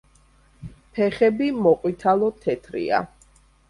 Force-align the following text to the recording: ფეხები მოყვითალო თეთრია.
ფეხები 0.95 1.51
მოყვითალო 1.69 2.35
თეთრია. 2.43 3.09